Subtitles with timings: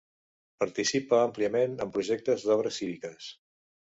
[0.63, 3.29] Participa àmpliament en projectes d'obres cíviques.